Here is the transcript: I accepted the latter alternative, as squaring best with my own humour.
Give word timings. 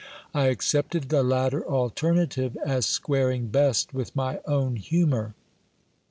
I 0.33 0.47
accepted 0.47 1.09
the 1.09 1.21
latter 1.21 1.63
alternative, 1.63 2.57
as 2.65 2.87
squaring 2.87 3.49
best 3.49 3.93
with 3.93 4.15
my 4.15 4.39
own 4.47 4.75
humour. 4.77 5.35